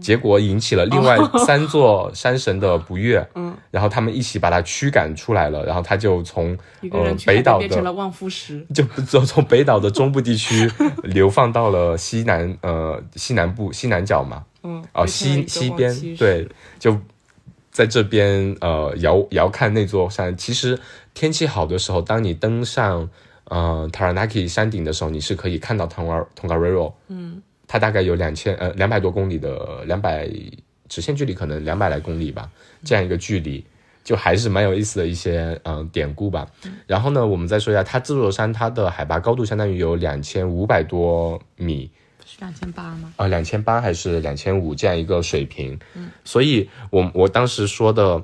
[0.00, 6.56] 结果引起了另外 三座山神的不悦，嗯，然后他们一起把他驱赶出来了，然后他就从
[6.92, 10.70] 呃北岛的望夫石， 就从从北岛的中部地区
[11.02, 16.96] 流放到了西南呃西南部西南角嘛，嗯，哦西西边对，就
[17.72, 20.36] 在这边呃遥遥看那座山。
[20.36, 20.78] 其实
[21.14, 23.10] 天气好的时候，当你登上
[23.46, 27.42] 呃 Taranaki 山顶的时候，你是可以看到 Tonga Tongariro，嗯。
[27.68, 30.28] 它大概有两千呃两百多公里的两百
[30.90, 32.50] 直线距离，可能两百来公里吧，
[32.84, 33.64] 这样一个距离，
[34.04, 36.46] 就还是蛮有意思的一些嗯典故吧。
[36.86, 41.90] 然后呢，我们再说一下，它这座山它的海拔高度相当于有两千五百多米，
[42.32, 43.12] 是两千八吗？
[43.16, 45.78] 啊，两千八还是两千五这样一个水平？
[45.94, 48.22] 嗯，所以我我当时说的。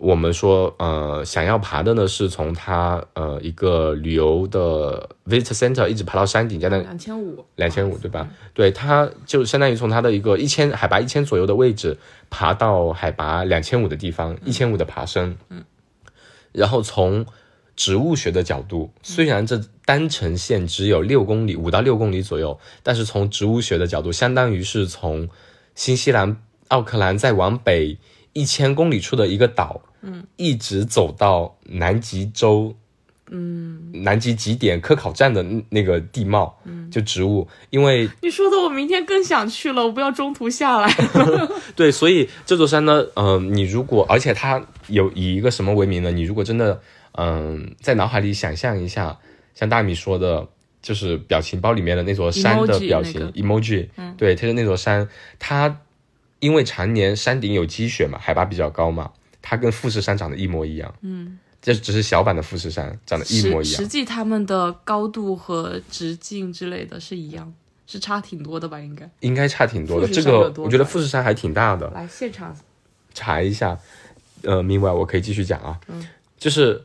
[0.00, 8.26] 我们说，呃，想要爬的呢，是从它呃一个旅游的 visit center 一直爬到山顶，将近两千五，两千五，对吧？
[8.54, 11.98] 对，它就相当于从它的一个一千海拔一千左右的位置，
[12.30, 15.36] 爬到海拔两千五的地方，一千五的爬升。
[15.50, 15.62] 嗯。
[16.52, 17.26] 然后从
[17.80, 25.26] 植物学的角度，虽然这单程线只有六公里，五到六公里左右，但是从植物学的角度，相当于是从
[25.74, 26.36] 新西兰
[26.68, 27.96] 奥克兰再往北
[28.34, 29.80] 一千公里处的一个岛。
[30.02, 32.74] 嗯，一直走到南极洲，
[33.30, 40.94] 嗯，南极极点科考站的那个地貌，嗯，就植物，因为 你说的我明天更想去了，我不要中途下来。
[41.74, 46.10] 对，所以这座山呢，嗯，你如果而且它有以一个什么为名呢？
[46.10, 46.78] 你如果真的，
[47.12, 49.18] 嗯，在脑海里想象一下，
[49.54, 50.46] 像大米说的，
[50.80, 55.80] 就是表情包里面的那座山的表情 emoji，嗯，对，它是那座山，它
[56.38, 59.10] 因为常年山顶有积雪嘛，海拔比较高嘛。
[59.42, 63.80] 它跟富士山长得一模一样，嗯，这只是小版的富士山，长得一模一样。
[63.80, 67.50] 实际它们的高度和直径之类的是一样，
[67.86, 68.78] 是差挺多的吧？
[68.78, 70.06] 应该应该差挺多的。
[70.06, 71.90] 这个我觉得富士山还挺大的。
[71.92, 72.54] 来现场
[73.14, 73.78] 查一下，
[74.42, 74.90] 呃，明白？
[74.92, 76.06] 我可以继续讲啊，嗯，
[76.38, 76.84] 就是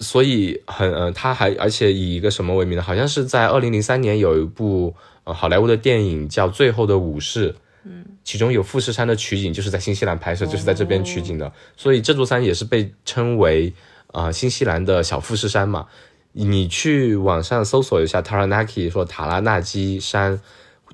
[0.00, 2.82] 所以很呃，他还而且以一个什么为名呢？
[2.82, 7.52] 好像是在二零零三年有一部呃好莱坞的电影叫《最后的武士》。
[7.84, 13.72] 嗯，其中有富士山的取景，就是在新西兰拍摄，就是在这边取景的，所以这座山也是被称为
[14.08, 15.86] 啊新西兰的小富士山嘛。
[16.32, 20.40] 你去网上搜索一下 Taranaki，说塔拉纳基山，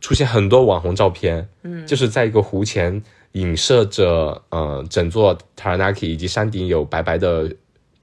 [0.00, 7.50] 出现很多网红照片，嗯，就是在一个湖前影射着呃整座 Taranaki 以及山顶有白白的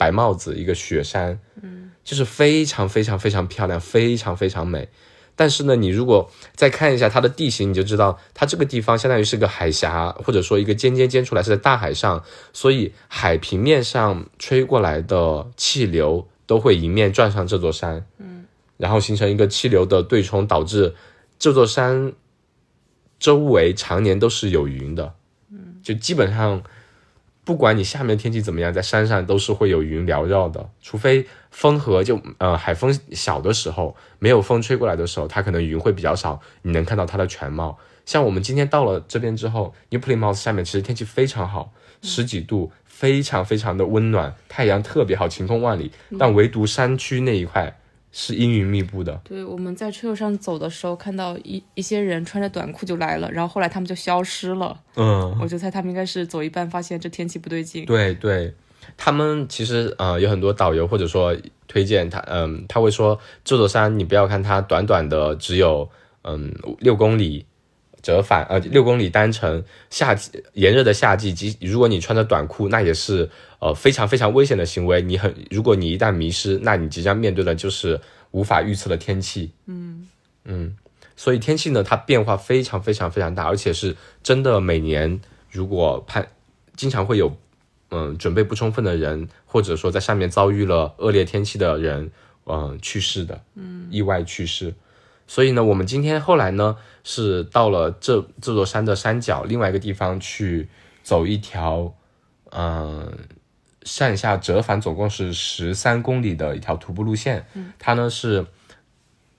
[0.02, 4.90] 白帽子，一个雪山，嗯，就是非常非常非常漂亮，非常非常美。
[5.36, 18.46] 但是呢，你如果再看一下它的地形，你就知道它这个地方相当于是个海峡，或者说一个尖尖尖出来是在大海上，所以海平面上吹过来的气流都会迎面撞上这座山，嗯，
[18.78, 20.96] 然后形成一个气流的对冲，导致
[21.38, 22.14] 这座山
[23.20, 25.14] 周围常年都是有云的，
[25.52, 26.64] 嗯，就基本上。
[27.44, 37.78] 不管你下面天气怎么样，在山上都是会有云缭绕的，除非风和就呃海风小的时候，没有风吹过来的时候，它可能云会比较少，你能看到它的全貌。
[38.06, 45.92] 像我们今天到了这边之后，New Plymouth 下面其实天气非常好，十几度，非常非常的温暖，太阳特别好，晴空万里。
[46.20, 47.76] 但唯独山区那一块。
[48.12, 49.20] 是阴云密布的。
[49.24, 54.78] 对，我们在车路上走的时候，看到一一些人穿着短裤就来了，然后后来他们就消失了。
[54.96, 57.86] 嗯，我就猜他们应该是走一半，发现这天气不对劲。
[57.86, 58.54] 对对，
[58.98, 61.36] 他们其实呃有很多导游或者说
[61.68, 65.90] 推荐他，嗯，他会说这座山你不要看它短短的只有
[66.24, 67.46] 嗯六公里
[68.02, 73.30] 折返，呃六公里单程，夏季炎热的夏季，即如果你穿着短裤，那也是
[73.62, 75.02] 呃非常非常危险的行为。
[75.02, 79.54] 你很如果你一旦迷失，那你即将面对的就是无法预测的天气。
[79.68, 80.10] 嗯
[80.44, 80.76] 嗯，
[81.16, 86.28] 所以天气呢，它变化非常非常非常大，而且是真的每年如果判
[86.76, 87.38] 经常会有。
[87.94, 92.10] 嗯，准备不充分的人，或者说在上面遭遇了恶劣天气的人，
[92.46, 94.74] 嗯，去世的，嗯，意外去世。
[95.28, 100.70] 所以呢，我们今天后来呢，是到了这这座山的山脚另外一个地方去
[101.04, 101.94] 走一条，
[102.52, 103.12] 嗯，
[103.84, 107.46] 上下折返总共是十三公里的一条徒步路线。
[107.54, 108.46] 嗯，它呢是。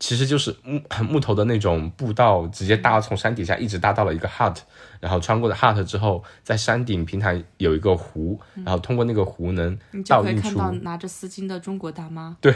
[0.05, 4.57] 其实就是木 木头的那种步道，直接搭从山底下一直搭到了一个 hut，
[4.99, 9.79] 然后穿过了 hut 之后，在山顶平台有一个湖，然后通过那个湖能
[10.09, 12.37] 倒映出拿着丝巾的中国大妈。
[12.41, 12.53] 对，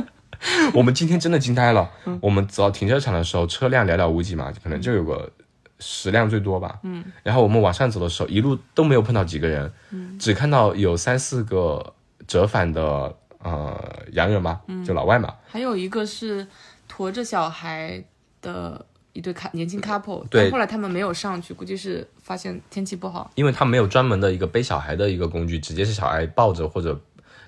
[0.72, 1.90] 我们今天真的惊呆了。
[2.22, 5.30] 我们走到停车场的时候，车辆寥寥无几嘛，可能就有个
[5.78, 6.78] 十辆最多吧。
[6.82, 7.04] 嗯。
[7.22, 9.72] 然后我们往上走的时候，一路都没有碰到几个人，
[10.18, 11.94] 只看到有三四个
[12.26, 15.34] 折返的呃洋人嘛，就老外嘛。
[15.46, 16.46] 还有一个是。
[16.90, 18.02] 驮着小孩
[18.40, 26.98] 的一对卡年轻 couple，对，后来他们没有上去，估计是发现天气不好，因为他没有专门的一个背小孩的一个工具，直接是小孩抱着或者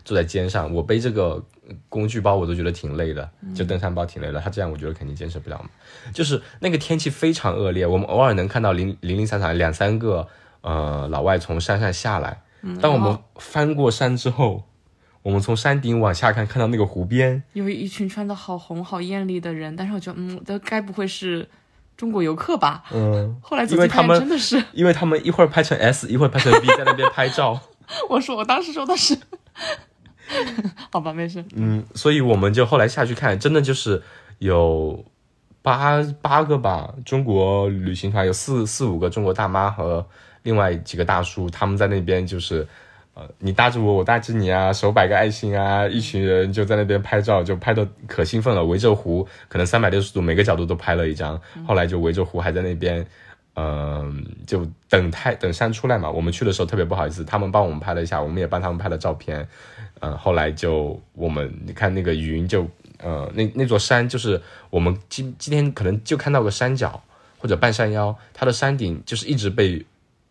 [0.04, 0.72] 坐在肩上。
[0.74, 1.42] 我背这个
[1.88, 4.40] 工具包，我都觉得挺累的，就登山包挺累的。
[4.40, 5.70] 他这样，我觉得肯定坚持不了嘛。
[6.12, 10.26] 就是那个天气非常恶劣，我们偶尔能看到零零零散散两三个
[10.60, 12.42] 呃老外从山上下来，
[12.80, 14.64] 当我们翻过山之后。
[15.22, 21.46] 我们从山顶往下看，看到那个湖边有一群穿的好红、好艳丽的人，但是我觉得，嗯，这该不会是
[21.94, 22.82] 中国游客吧？
[22.90, 23.36] 嗯。
[23.42, 27.60] 后来仔细看，真的是，因为他们一会儿拍成 S，一会儿拍成 B，在那边拍照。
[28.08, 29.14] 我说，我当时说的是，
[30.92, 31.44] 好吧，没事。
[31.54, 34.02] 嗯，所以我们就后来下去看，真的就是
[34.38, 35.04] 有
[35.62, 40.06] 八八个吧，中国旅行团有四四五个中国大妈和
[40.42, 42.66] 另外几个大叔，他们在那边就是。
[43.12, 51.38] 呃，你搭着我，我搭着你啊，手摆个爱心啊，一群人就在那边拍照，就拍的可兴奋了，围着湖，可能三百六十度，每个角度都拍了一张。
[51.66, 53.04] 后来就围着湖还在那边，
[53.54, 56.10] 嗯，就等太等山出来嘛。
[56.10, 59.46] 我们去的时候特别不好意思，他们帮我们拍了一下，我们也帮他们拍了照片。
[60.00, 62.66] 嗯，后来就我们你看那个云就，
[62.98, 67.02] 呃，那那座山就是我们今今天可能就看到个山脚
[67.38, 69.84] 或者半山腰，它的山顶就是一直被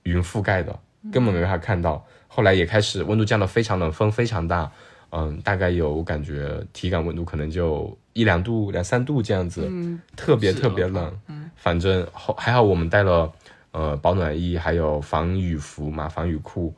[0.04, 0.80] 云覆盖的，
[1.12, 2.04] 根本没法看到。
[2.28, 4.72] 后来也开始温度降得非常冷，风非常大，
[5.12, 9.70] 嗯，大概有感觉体感温度可能就一两度、两三度这样子，
[10.16, 11.20] 特别特别冷。
[11.28, 13.32] 嗯，反正后还好我们带了
[13.72, 16.74] 呃保暖衣，还有防雨服嘛，防雨裤，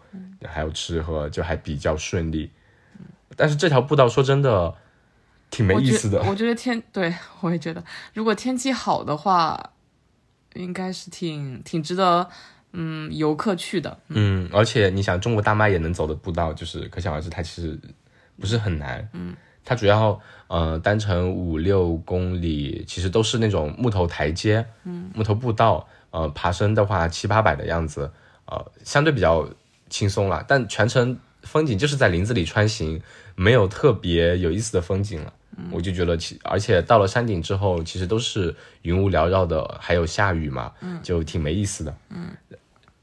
[0.45, 2.49] 还有吃喝，就还比较顺利。
[3.35, 4.73] 但是这条步道说真的
[5.49, 6.21] 挺没意思的。
[6.23, 9.71] 我觉得天，对我也觉得，如果天气好的话，
[10.53, 12.29] 应该是挺挺值得。
[12.73, 17.77] 嗯，游客去的，嗯，而且你想，中国大妈也能走的步道，就是可想而知，它其实
[18.39, 28.11] 不是很难，嗯，它主要呃单程五六公里，其实都是那种木头台阶，嗯，木头步道，呃，爬升的话七八百的样子，
[28.45, 29.47] 呃，相对比较
[29.89, 33.01] 轻松了，但全程风景就是在林子里穿行，
[33.35, 35.33] 没有特别有意思的风景了。
[35.69, 41.93] 我就觉得，其而且到了山顶之后，其实都是云雾缭绕的，还有下雨嘛，嗯就挺没意思的。
[42.09, 42.29] 嗯，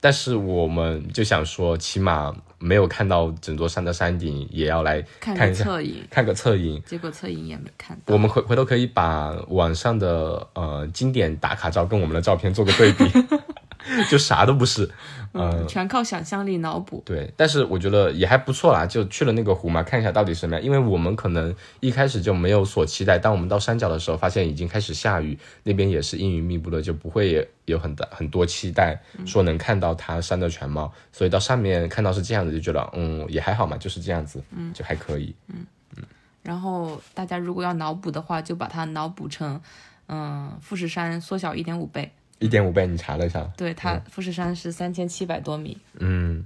[0.00, 6.80] 但是我们就想说，起码没有看到整座山的山顶，也要来看一下侧影，看个侧影。
[6.87, 8.14] 结果侧影也没看到。
[8.14, 13.04] 我们回回头可以把网上的呃经典打卡照跟我们的照片做个对比。
[14.11, 14.90] 就啥都不是，
[15.33, 17.03] 嗯，全靠想象力脑补。
[17.07, 20.64] 对，但是我觉得也还不错啦，就去了那个湖嘛，看一下到底什么样。
[20.64, 30.92] 因为我们可能一开始就没有所期待，当我们到山脚的时候，发现已经开始下雨，那边也是阴云密布的，就不会有很大很多期待，说能看到它山的全貌。
[31.12, 36.05] 所以到上面看到是这样子，就觉得嗯也还好嘛，就是这样子，嗯，就还可以，嗯嗯。
[36.42, 39.61] 然后大家如果要脑补的话，就把它脑补成，
[40.09, 42.12] 嗯，富士山缩小一点五倍。
[42.38, 46.44] 一点五倍，你查了一下，对它富士山是三千七百多米，嗯，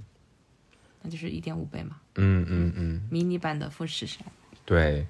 [1.01, 4.25] 那就是一点五倍嘛，嗯嗯嗯，迷你版的富士山，
[4.65, 5.05] 对，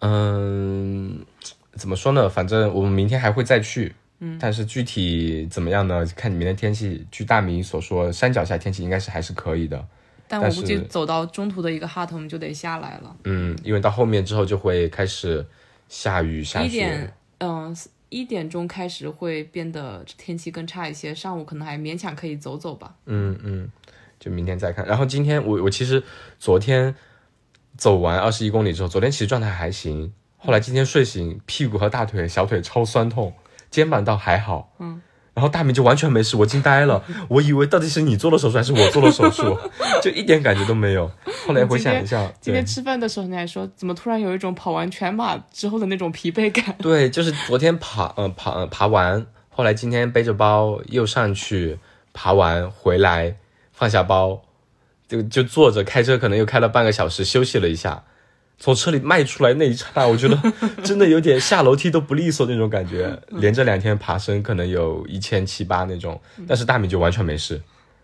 [0.00, 1.24] 嗯，
[1.72, 2.28] 怎么说呢？
[2.28, 6.04] 反正我们明天还会再去，嗯，但是具体怎么样呢？
[6.14, 7.06] 看你明天天气。
[7.10, 9.88] 据大明所说，山脚下天气应该是还是可以的，
[10.28, 15.46] 但我估计走到中途的一个 hut，我们就得下来了，嗯，因为到后面之后就会开始
[15.88, 17.74] 下雨下雪，嗯。
[18.08, 22.94] 一点钟开始会变得天气更差一些，上午可能还勉强可以走走吧。
[23.06, 23.70] 嗯嗯，
[24.18, 24.86] 就明天再看。
[24.86, 26.02] 然后今天我我其实
[26.38, 26.94] 昨天
[27.76, 33.34] 走完二十一公里之后，昨天其实状态还行，后来今天睡醒，屁股和大腿、小腿超酸痛，
[33.70, 35.02] 肩膀倒还好，嗯。
[35.38, 39.56] 然后大明就完全没事，我惊呆了， 我以为到底是你做了手术还是我做了手术，
[40.02, 41.08] 就一点感觉都没有。
[41.46, 46.74] 后来回想一下，今天吃饭的时候你还说，怎么突然有一种跑完全马之后的那种疲惫感？
[46.82, 51.78] 对，就是昨天爬，呃，爬，呃，爬完，后来今天背着包又上去
[52.12, 53.36] 爬完回来，
[53.72, 54.42] 放下包，
[55.06, 58.02] 就就坐着开车，可能又开了半个小时，休息了一下。
[58.58, 60.36] 从车里迈出来那一刹那，我觉得
[60.82, 63.16] 真的有点下楼梯都不利索那种感觉。
[63.28, 67.62] 连着两天爬升，可能有一千七八那种，但是大米就完全没事，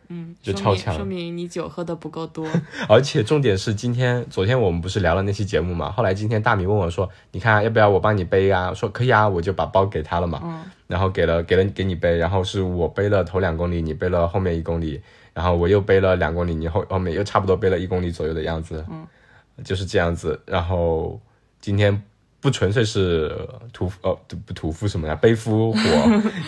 [0.08, 0.94] 嗯，就超强。
[0.94, 2.46] 说明你酒喝的不够多。
[2.88, 5.90] 而且重点是今天、昨天我们不是聊了那期节目嘛？
[5.90, 15.00] 后来今天大米问我说：“你看要不要我帮你背啊？”我说：“可以啊。”我就把包给他了嘛，嗯，然后给了给了给你背，然后是我背了头两公里，你背了后面一公里，
[15.32, 19.04] 然后我又背了两公里，你后后面又差不多背了一公里左右的样子，嗯。
[19.62, 21.20] 就是这样子，然后
[21.60, 22.02] 今天
[22.40, 23.34] 不纯粹是
[23.72, 24.12] 屠呃
[24.46, 25.78] 不屠夫什么呀，背夫火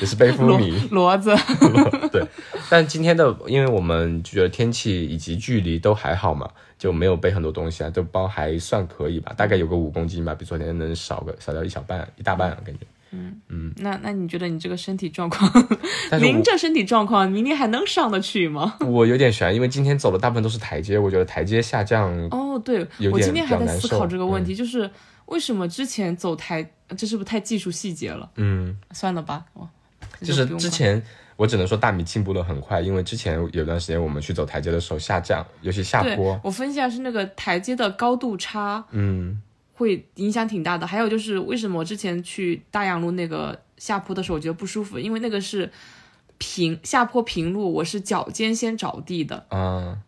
[0.01, 1.35] 也是背夫 米骡子，
[2.11, 2.27] 对。
[2.69, 12.81] 但今天的，因为我们觉得天气以及距离都还好嘛，就没有背很多东西啊，都包还算可以吧，大概有个五公斤吧，比昨天能少个少掉一小半一大半感觉。
[13.17, 15.51] 嗯嗯，那那你觉得你这个身体状况，
[16.21, 18.77] 您这身体状况，明天还能上得去吗？
[18.87, 22.13] 我有点悬，因为今天走的大部分都是台阶，我觉得台阶下降。
[22.31, 24.91] 哦，对，我今天还在思考这个问题，就是
[25.27, 28.31] 为什么之前走台，这是不是太技术细节了？
[28.37, 29.45] 嗯，算了吧，
[30.23, 31.03] 就是之前
[31.37, 36.41] 我只能说大米进步的很快，因为之前有段时间我们去走台阶的时候下降，尤其下坡。
[36.43, 38.85] 我分析下是那个台阶的高度差。
[38.91, 39.41] 嗯。
[39.77, 45.71] 会影响挺大的，还有就是为什么我之前去大洋路那个下坡的时候我觉得不舒服，因为那个是
[46.39, 50.01] 平下坡平路，我是脚尖先着地的，嗯，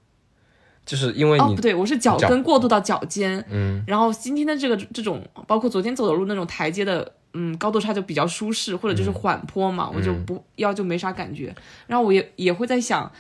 [0.86, 11.54] 就是因为哦不对，我是脚跟过渡到脚尖，嗯，然后今天的这个这种，包括昨天走的路那种台阶的，嗯，高度差就比较舒适，或者就是缓坡嘛，我就不腰就没啥感觉，
[11.86, 13.12] 然后我也也会在想，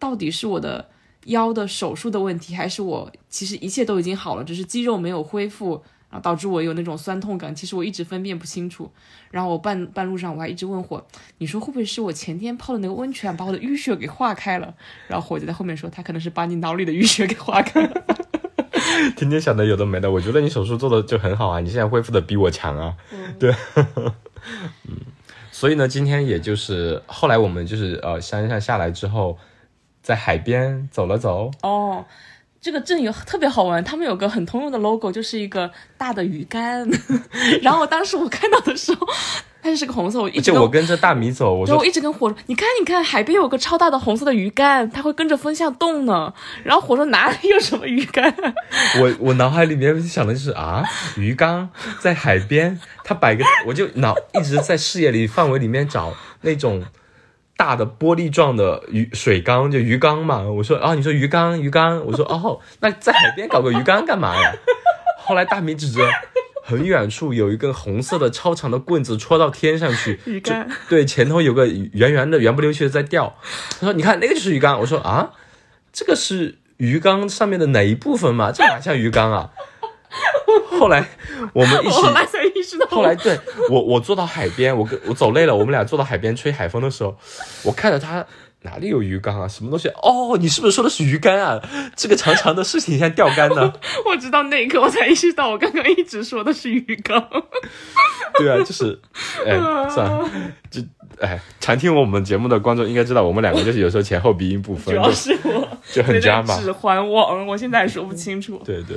[0.00, 0.88] 到底是我的。
[1.26, 7.54] 腰的手术的问题，还是我其实一切都已经好了，只是肌肉没有恢复，然后导致我有那种酸痛感。
[7.54, 8.90] 其实我一直分辨不清楚。
[9.30, 11.06] 然后我半半路上我还一直问火，
[11.38, 14.74] 你说会不会是我前天泡的那个温泉把我的淤血给化开了？
[15.08, 18.04] 然后火就在后面说，他可能是把你脑里的淤血给化开了。
[19.16, 22.94] 天天想的有的没的，我觉得你手术做的就很好啊，你现在恢复的比我强啊。
[23.38, 23.54] 对，
[24.84, 24.96] 嗯，
[25.50, 29.38] 所以呢，今天也就是后来我们就是呃山上下来之后。
[30.02, 32.04] 在海边走了走哦，
[32.60, 36.88] 这个镇有特别好玩，他们有个很通用的 logo，就是一个大的鱼竿。
[37.62, 39.06] 然后当时我看到的时候，
[39.62, 46.32] 它就是个红色，我一直我跟着大米走，我就我一直跟火说，你看你看，海边有个超大的红色的鱼竿，它会跟着风向动呢。
[46.64, 48.32] 然后火说哪里有什么鱼竿？
[49.00, 50.84] 我我脑海里面想的就是啊，
[51.16, 51.68] 鱼缸
[52.00, 56.82] 在海边，它摆个，我就脑一直在视野里范围里面找那种。
[57.62, 60.40] 大的玻璃状的鱼水缸，就鱼缸嘛。
[60.42, 62.04] 我说啊，你说鱼缸，鱼缸。
[62.04, 64.52] 我说 哦，那在海边搞个鱼缸干嘛呀？
[65.16, 66.04] 后来大米指着
[66.64, 70.68] 很远处有一根红色的超长的棍子戳到天上去，鱼竿。
[70.88, 73.32] 对，前头有个圆圆的、圆不溜秋的在掉。
[73.78, 75.30] 他说：“你看那个就是鱼缸。”我说啊，
[75.92, 78.50] 这个是鱼缸上面的哪一部分嘛？
[78.50, 79.50] 这哪像鱼缸啊？
[80.78, 81.06] 后来
[81.52, 82.86] 我们一起，后来才意识到。
[82.86, 83.38] 后来对
[83.70, 87.16] 我，我坐到海边，我跟我走累了，我们俩坐到海边吹海风的时候，
[87.64, 88.24] 我看着他
[88.62, 89.48] 哪里有鱼缸啊？
[89.48, 89.88] 什么东西？
[89.88, 91.60] 哦，你是不是说的是鱼竿啊？
[91.96, 93.80] 这个长长的是挺像钓竿的。
[94.06, 97.28] 我知道那一刻我才意识到，我刚刚一直说的是鱼缸。
[98.38, 98.98] 对啊，就是，
[99.46, 99.56] 哎，
[99.90, 100.30] 算了，
[100.70, 100.80] 就
[101.20, 106.58] 哎，常听我们节目的观众应该知道，我们两个就是有时候前后鼻音不分，主要是我就很渣嘛。
[106.58, 108.60] 指环王，我现在也说不清楚。
[108.64, 108.96] 对对。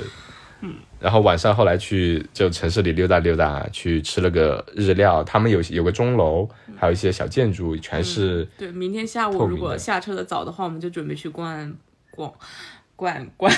[0.62, 0.76] 嗯，
[1.06, 5.22] 然后晚上后来去就城市里溜达溜达，去吃了个日料。
[5.22, 8.44] 他们有有个钟楼，还有一些小建筑，全是。
[8.58, 11.72] 对，明天下午如果下车的早的话，我们就准备去逛
[12.10, 12.34] 逛
[12.96, 13.52] 逛逛，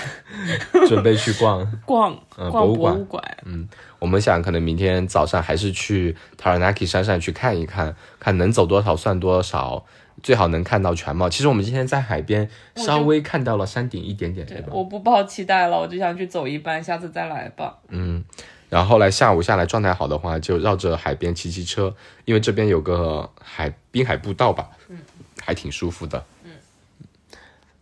[0.87, 3.25] 准备去逛 逛嗯博物馆。
[3.47, 3.67] 嗯，
[3.99, 9.87] 我们想可能明天早上还是去 Taranaki 山上去看一看，看能走多少算多少。
[10.23, 11.29] 最好能看到全貌。
[11.29, 14.69] 其实我们今天在海边稍微看到了山顶一点点，对吧？
[14.73, 17.79] 我不抱期待了，我就想去走一半，下次再来吧。
[17.89, 18.25] 嗯，
[18.69, 21.95] 然后后来下午下来状态好的话，就绕着海边骑骑车，
[22.25, 24.99] 因为这边有个海滨海步道吧，嗯，
[25.41, 26.25] 还挺舒服的。
[26.45, 26.51] 嗯，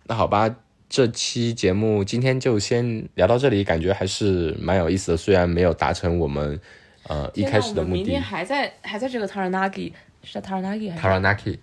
[0.04, 0.54] 那好吧，
[0.88, 6.60] 这期节目今天就先聊到这里，感觉还是蛮有意思的，虽然没有达成我们
[7.08, 7.94] 呃一开始的目的。
[7.94, 11.58] 明天还在还在这个 Taranaki，是 Taranaki 还是 Taranaki？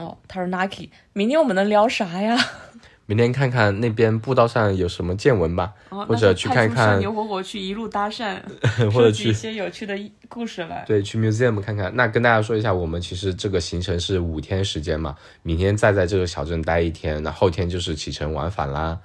[0.00, 2.36] 哦，他说 Nucky 明天我们能聊啥呀？
[3.06, 8.36] 明天看看那边步道上有什么见闻吧，或者去看看牛火火去一路搭讪，
[8.94, 9.98] 或者去一些有趣的
[10.28, 10.84] 故事来。
[10.86, 11.92] 对，去 museum 看看。
[11.96, 18.96] 那跟大家说一下，我们其实这个行程是五天时间嘛，明天再在这个小镇待一天，那后天就是启程往返啦。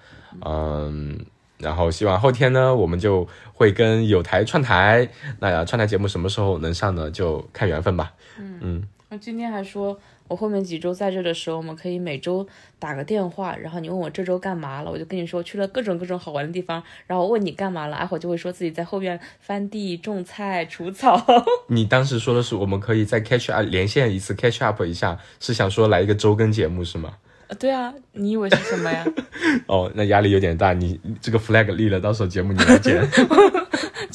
[0.45, 1.17] 嗯，
[1.57, 5.09] 然后希望后天呢，我们就会跟有台串台。
[5.39, 7.09] 那串台节目什么时候能上呢？
[7.09, 8.13] 就看缘分吧。
[8.37, 9.99] 嗯嗯，那今天还说。
[10.27, 12.47] 我后面几周在这的时候，我们可以每周
[12.79, 21.23] 打个电话，然后你问我这周干嘛了，我就跟你说去了各种各种好玩的地方，然后问你干嘛了，阿火就会说自己在后院翻地、种菜、除草。
[21.69, 27.13] 你当时说的是我们可以再 catch up 连线一次 catch up 一下，是想说来一个周更节目是吗？
[27.59, 29.05] 对啊，你以为是什么呀？
[29.67, 33.07] 哦，那压力有点大，你这个 flag 立了，到时候节目你来剪。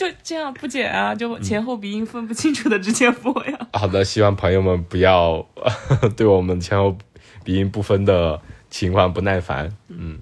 [0.01, 3.68] 就这样不剪啊，就前后鼻音分不清楚的直接播呀。
[3.74, 5.46] 好的，希望朋友们不要
[6.16, 6.96] 对我们前后
[7.44, 8.40] 鼻音不分的
[8.70, 9.70] 情况不耐烦。
[9.88, 10.18] 嗯，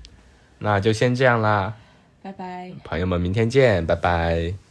[0.59, 1.75] 那就先这样啦，
[2.21, 4.68] 拜拜，朋友们，明天见，拜拜。